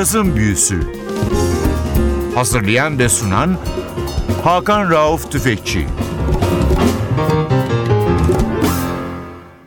[0.00, 0.92] Cazın Büyüsü
[2.34, 3.58] Hazırlayan ve sunan
[4.44, 5.86] Hakan Rauf Tüfekçi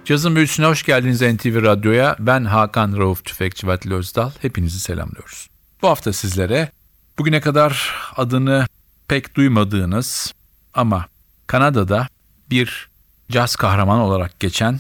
[0.06, 2.16] Cazın Büyüsü'ne hoş geldiniz NTV Radyo'ya.
[2.20, 4.32] Ben Hakan Rauf Tüfekçi ve Atli Özdal.
[4.42, 5.50] Hepinizi selamlıyoruz.
[5.82, 6.72] Bu hafta sizlere
[7.20, 8.68] bugüne kadar adını
[9.08, 10.34] pek duymadığınız
[10.74, 11.06] ama
[11.48, 12.08] Kanada'da
[12.50, 12.90] bir
[13.32, 14.80] caz kahramanı olarak geçen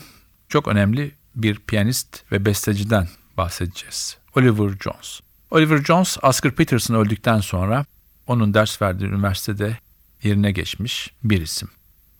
[0.49, 3.07] çok önemli bir piyanist ve besteciden
[3.38, 4.17] bahsedeceğiz.
[4.35, 5.20] Oliver Jones.
[5.53, 7.85] Oliver Jones, Oscar Peterson öldükten sonra
[8.27, 9.77] onun ders verdiği üniversitede
[10.23, 11.70] yerine geçmiş bir isim.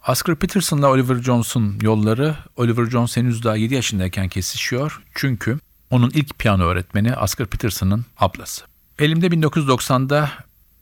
[0.08, 5.04] Oscar Peterson'la Oliver Jones'un yolları Oliver Jones henüz daha 7 yaşındayken kesişiyor.
[5.16, 5.60] Çünkü
[5.90, 8.66] onun ilk piyano öğretmeni Oscar Peterson'ın ablası.
[9.00, 10.32] Elimde 1990'da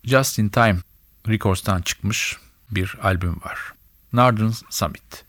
[0.04, 0.76] Just in Time
[1.28, 2.36] Records'tan çıkmış
[2.70, 3.58] bir albüm var.
[4.12, 5.24] Northern Summit.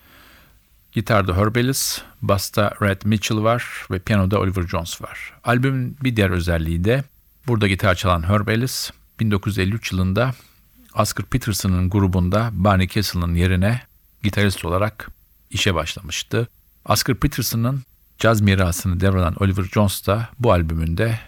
[0.91, 5.33] Gitarda Herb Ellis, basta Red Mitchell var ve piyanoda Oliver Jones var.
[5.43, 7.03] Albümün bir diğer özelliği de
[7.47, 10.33] burada gitar çalan Herb Ellis 1953 yılında
[10.95, 13.81] Oscar Peterson'ın grubunda Barney Castle'ın yerine
[14.23, 15.11] gitarist olarak
[15.49, 16.47] işe başlamıştı.
[16.85, 17.83] Oscar Peterson'ın
[18.17, 21.19] caz mirasını devralan Oliver Jones da bu albümünde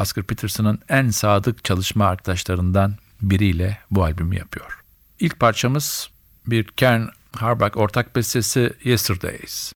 [0.00, 4.84] Oscar Peterson'ın en sadık çalışma arkadaşlarından biriyle bu albümü yapıyor.
[5.20, 6.10] İlk parçamız
[6.46, 7.02] bir Kern
[7.36, 9.72] Harbach ortak bestesi Yesterdays.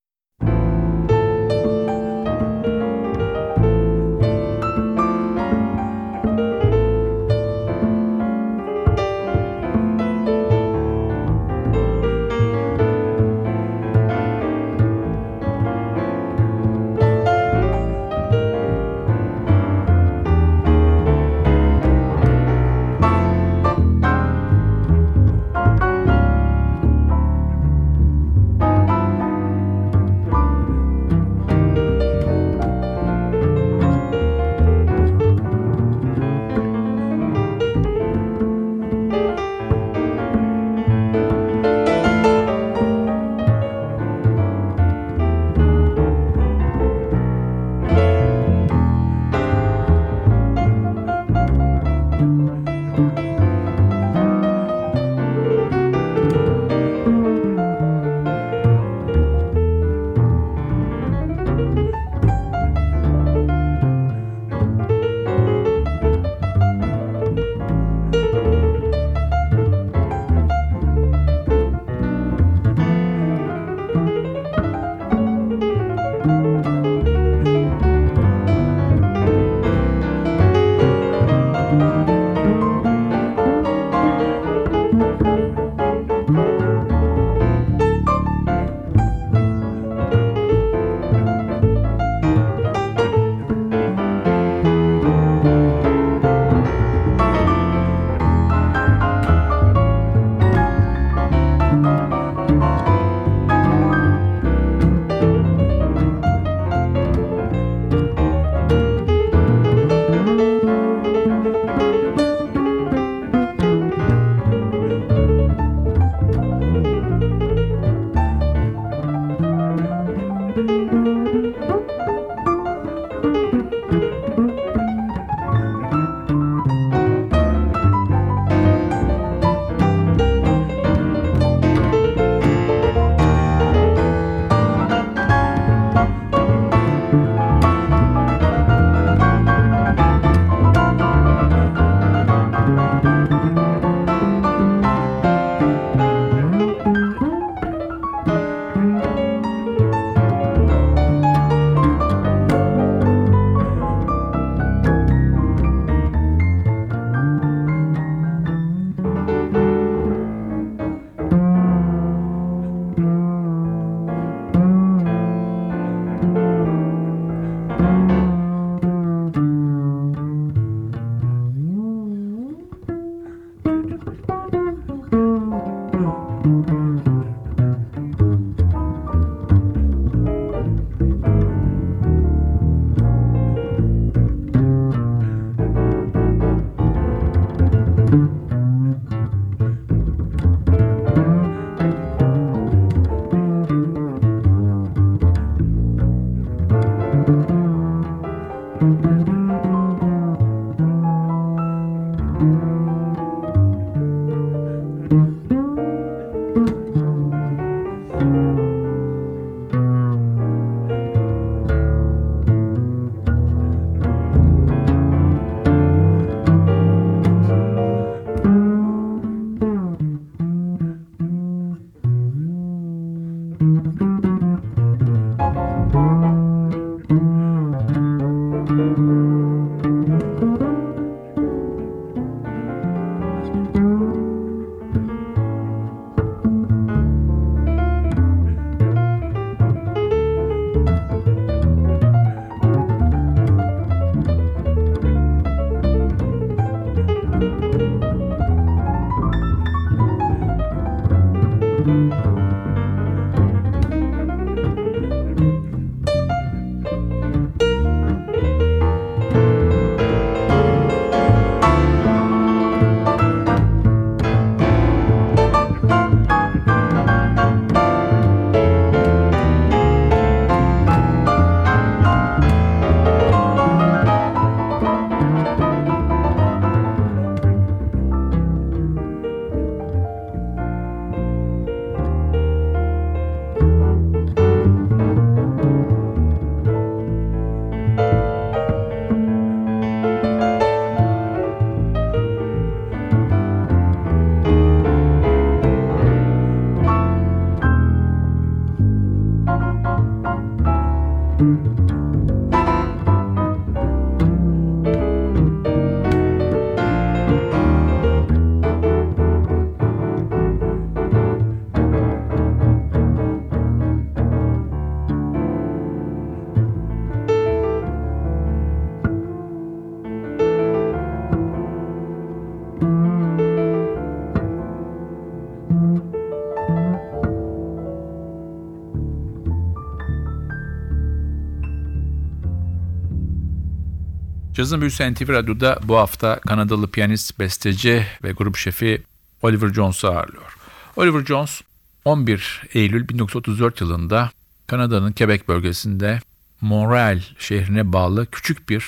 [334.54, 339.02] Cazın Büyüsü NTV Radyo'da bu hafta Kanadalı piyanist, besteci ve grup şefi
[339.42, 340.56] Oliver Jones'u ağırlıyor.
[340.96, 341.60] Oliver Jones
[342.04, 344.30] 11 Eylül 1934 yılında
[344.66, 346.20] Kanada'nın Quebec bölgesinde
[346.60, 348.84] Montreal şehrine bağlı küçük bir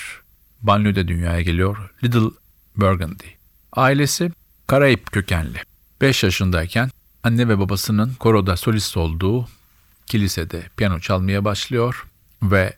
[0.61, 2.29] banliyöde dünyaya geliyor Little
[2.77, 3.27] Burgundy.
[3.73, 4.31] Ailesi
[4.67, 5.57] Karayip kökenli.
[6.01, 6.89] 5 yaşındayken
[7.23, 9.47] anne ve babasının koroda solist olduğu
[10.05, 12.05] kilisede piyano çalmaya başlıyor
[12.41, 12.73] ve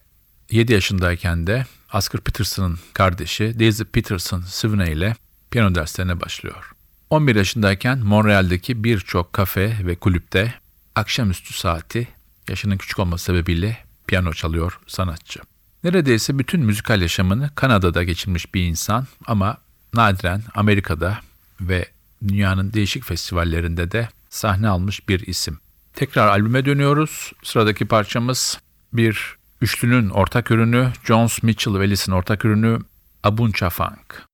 [0.51, 5.15] 7 yaşındayken de Oscar Peterson'ın kardeşi Daisy Peterson Sivney ile
[5.51, 6.71] piyano derslerine başlıyor.
[7.09, 10.53] 11 yaşındayken Montreal'deki birçok kafe ve kulüpte
[10.95, 12.07] akşamüstü saati
[12.49, 15.39] yaşının küçük olması sebebiyle piyano çalıyor sanatçı.
[15.83, 19.57] Neredeyse bütün müzikal yaşamını Kanada'da geçirmiş bir insan ama
[19.93, 21.19] nadiren Amerika'da
[21.61, 21.85] ve
[22.27, 25.59] dünyanın değişik festivallerinde de sahne almış bir isim.
[25.93, 27.31] Tekrar albüme dönüyoruz.
[27.43, 28.59] Sıradaki parçamız
[28.93, 32.79] bir üçlünün ortak ürünü, Jones, Mitchell ve Ellis'in ortak ürünü
[33.23, 34.27] Abuncha Funk.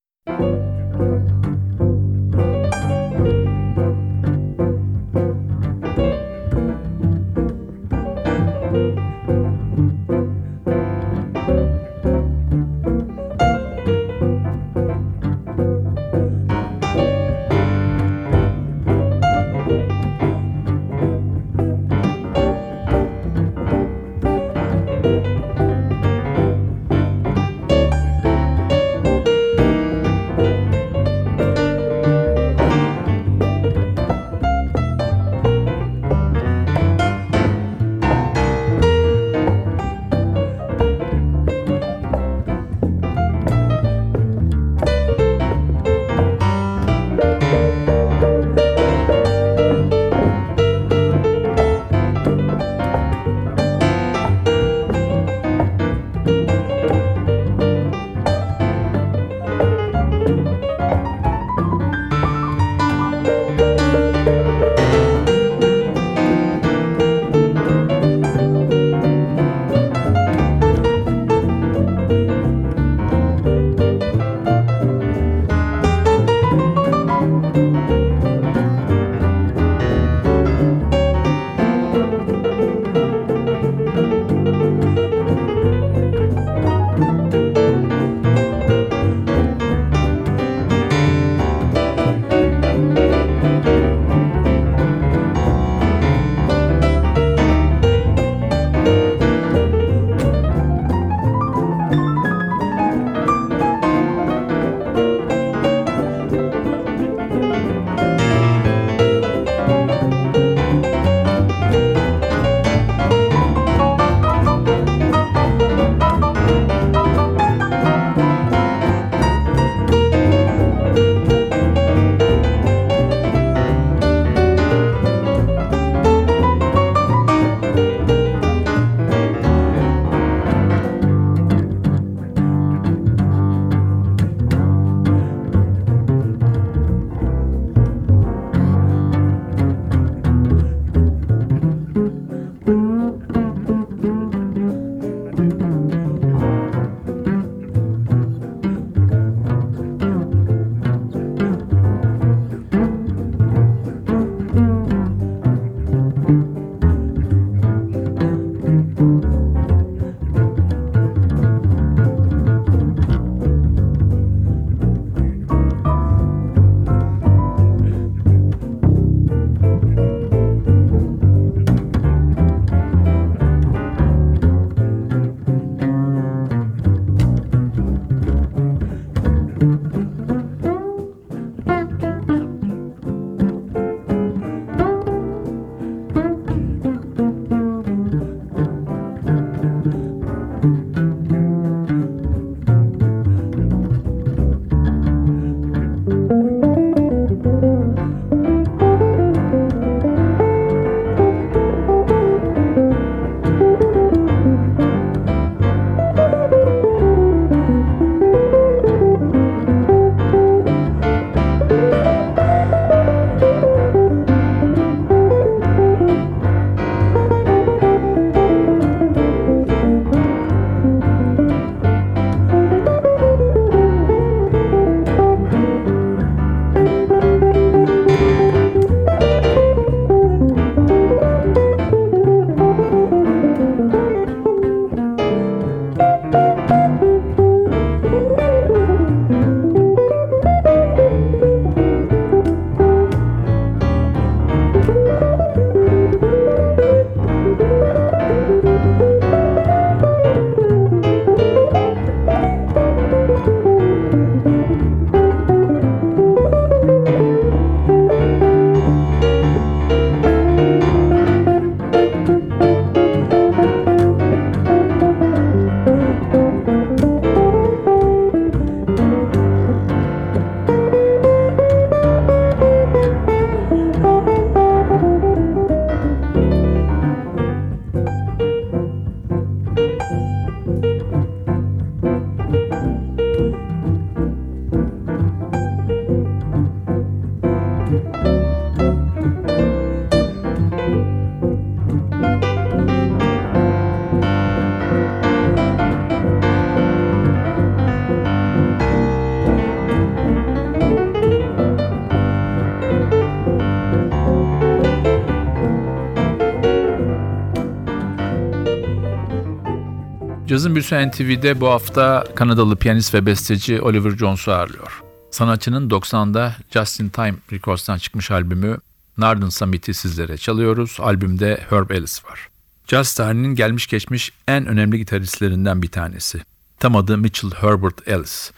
[310.54, 315.04] Cazın Büyüsü NTV'de bu hafta Kanadalı piyanist ve besteci Oliver Jones'u ağırlıyor.
[315.32, 318.78] Sanatçının 90'da Just in Time Records'tan çıkmış albümü
[319.18, 320.98] Narden Summit'i sizlere çalıyoruz.
[321.00, 322.50] Albümde Herb Ellis var.
[322.88, 326.42] Jazz tarihinin gelmiş geçmiş en önemli gitaristlerinden bir tanesi.
[326.80, 328.52] Tam adı Mitchell Herbert Ellis.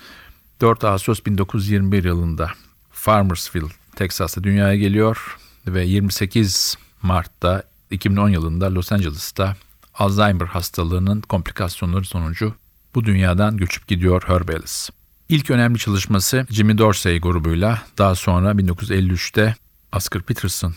[0.61, 2.51] 4 Ağustos 1921 yılında
[2.91, 5.37] Farmersville, Texas'ta dünyaya geliyor
[5.67, 9.55] ve 28 Mart'ta 2010 yılında Los Angeles'ta
[9.97, 12.53] Alzheimer hastalığının komplikasyonları sonucu
[12.95, 14.89] bu dünyadan göçüp gidiyor Herb Ellis.
[15.29, 19.55] İlk önemli çalışması Jimmy Dorsey grubuyla daha sonra 1953'te
[19.95, 20.75] Oscar Peterson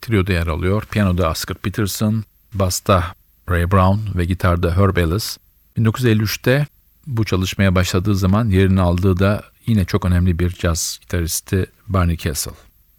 [0.00, 0.82] trioda yer alıyor.
[0.90, 3.04] Piyanoda Oscar Peterson, basta
[3.50, 5.38] Ray Brown ve gitarda Herb Ellis.
[5.78, 6.66] 1953'te
[7.06, 12.54] bu çalışmaya başladığı zaman yerini aldığı da yine çok önemli bir caz gitaristi Barney Kessel.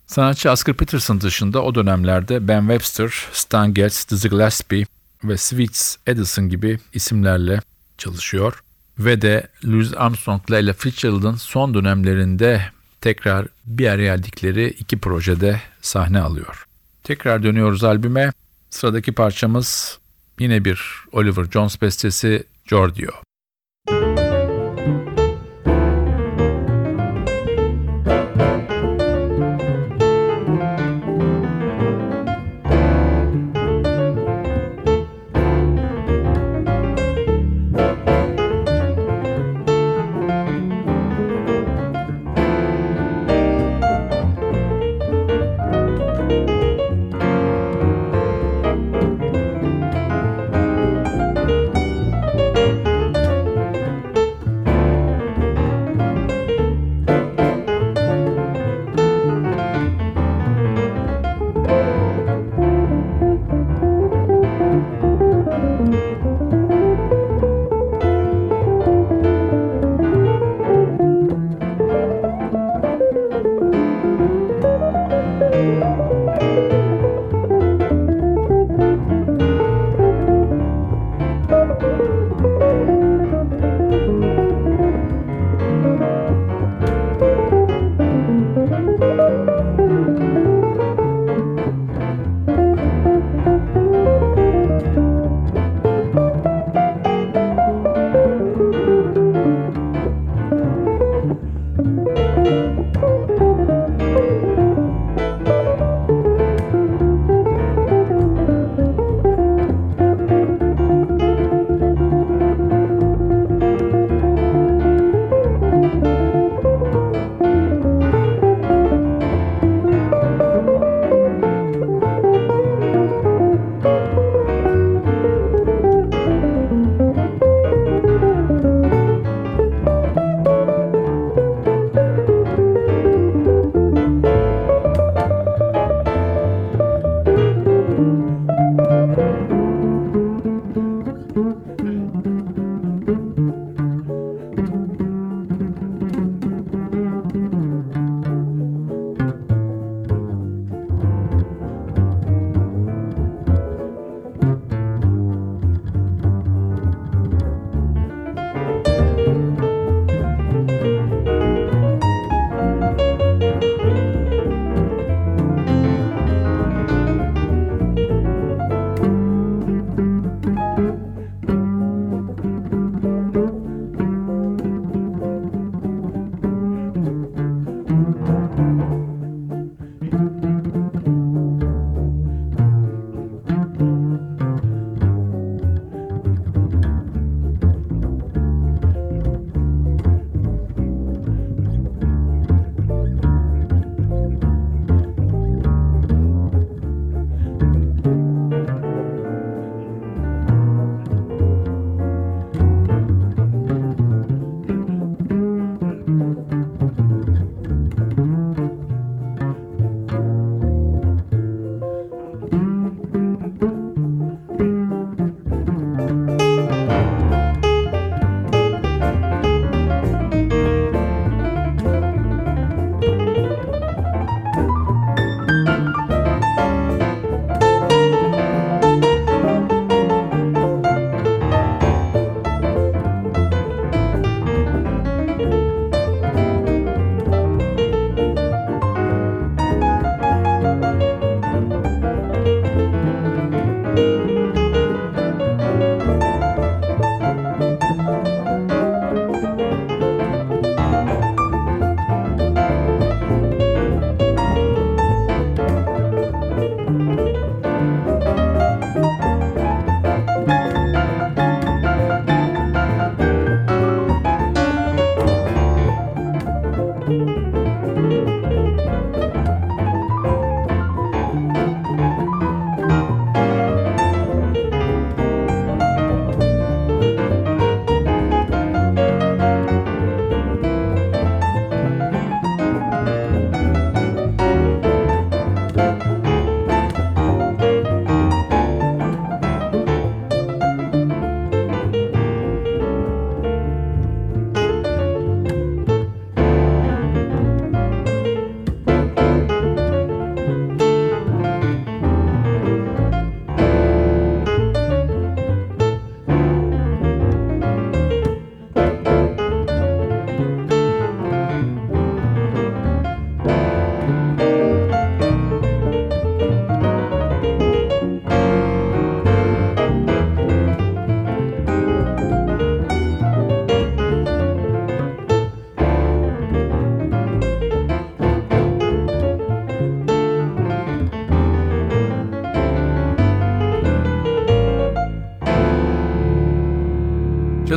[0.08, 4.86] Sanatçı Oscar Peterson dışında o dönemlerde Ben Webster, Stan Getz, Dizzy Gillespie
[5.24, 7.60] ve Sweets Edison gibi isimlerle
[7.98, 8.64] çalışıyor.
[9.00, 12.62] Ve de Louis Armstrong ile Ella Fitzgerald'ın son dönemlerinde
[13.02, 16.66] tekrar bir araya geldikleri iki projede sahne alıyor.
[17.04, 18.32] Tekrar dönüyoruz albüme.
[18.70, 20.00] Sıradaki parçamız
[20.40, 23.29] yine bir Oliver Jones bestesi Giorgio.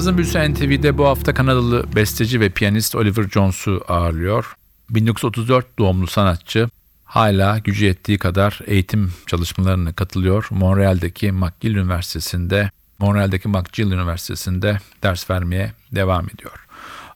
[0.02, 4.54] Cazın Büyüsü NTV'de bu hafta Kanadalı besteci ve piyanist Oliver Jones'u ağırlıyor.
[4.90, 6.68] 1934 doğumlu sanatçı
[7.04, 10.46] hala gücü yettiği kadar eğitim çalışmalarına katılıyor.
[10.50, 16.66] Montreal'deki McGill Üniversitesi'nde, Montreal'deki McGill Üniversitesi'nde ders vermeye devam ediyor.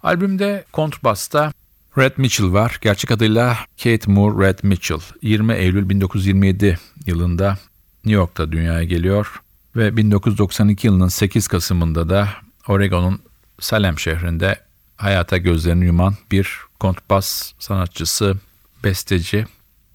[0.02, 1.52] Albümde kontrbasta
[1.98, 2.78] Red Mitchell var.
[2.80, 5.00] Gerçek adıyla Kate Moore Red Mitchell.
[5.22, 7.58] 20 Eylül 1927 yılında
[8.04, 9.42] New York'ta dünyaya geliyor
[9.76, 13.20] ve 1992 yılının 8 Kasım'ında da Oregon'un
[13.60, 14.60] Salem şehrinde
[14.96, 18.36] hayata gözlerini yuman bir kontrbas sanatçısı,
[18.84, 19.46] besteci,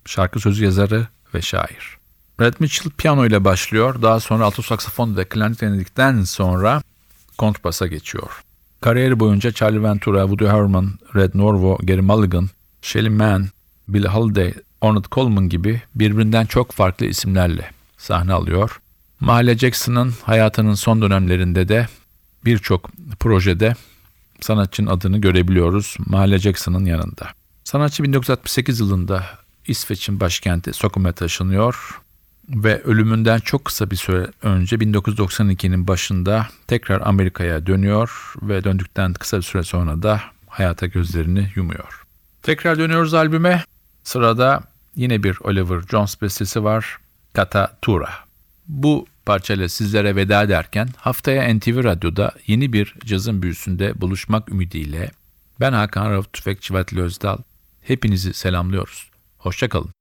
[0.06, 1.98] şarkı sözü yazarı ve şair.
[2.42, 4.02] Red Mitchell piyano ile başlıyor.
[4.02, 6.82] Daha sonra alto saksafon ve klarnet denedikten sonra
[7.38, 8.44] kontrbasa geçiyor.
[8.82, 12.50] Kariyeri boyunca Charlie Ventura, Woody Herman, Red Norvo, Gary Mulligan,
[12.82, 13.46] Shelly Manne,
[13.88, 18.82] Bill Holiday, Ornette Coleman gibi birbirinden çok farklı isimlerle sahne alıyor.
[19.20, 21.88] Mahalle Jackson'ın hayatının son dönemlerinde de
[22.46, 23.76] birçok projede
[24.42, 27.28] sanatçının adını görebiliyoruz Mahalle Jackson'ın yanında.
[27.64, 29.26] Sanatçı 1968 yılında
[29.68, 32.02] İsveç'in başkenti Stockholm'a taşınıyor
[32.50, 39.38] ve ölümünden çok kısa bir süre önce 1992'nin başında tekrar Amerika'ya dönüyor ve döndükten kısa
[39.38, 42.04] bir süre sonra da hayata gözlerini yumuyor.
[42.42, 43.64] Tekrar dönüyoruz albüme.
[44.04, 44.64] Sırada
[44.96, 46.98] yine bir Oliver Jones bestesi var.
[47.34, 48.10] Kata Tura.
[48.68, 55.12] Bu parçayla sizlere veda ederken haftaya NTV Radyo'da yeni bir cazın büyüsünde buluşmak ümidiyle
[55.60, 57.38] ben Hakan Rauf Tüfekçi Vatili Özdal.
[57.82, 59.12] Hepinizi selamlıyoruz.
[59.38, 60.01] Hoşçakalın.